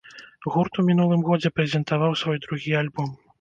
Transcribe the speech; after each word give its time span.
Гурт 0.53 0.79
у 0.83 0.85
мінулым 0.87 1.21
годзе 1.27 1.51
прэзентаваў 1.59 2.17
свой 2.23 2.41
другі 2.47 2.75
альбом. 2.81 3.15